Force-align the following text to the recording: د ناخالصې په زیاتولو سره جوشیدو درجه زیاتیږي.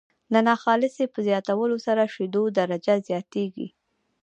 د 0.33 0.35
ناخالصې 0.47 1.05
په 1.13 1.19
زیاتولو 1.27 1.75
سره 1.85 2.01
جوشیدو 2.09 2.43
درجه 2.57 2.95
زیاتیږي. 3.07 3.67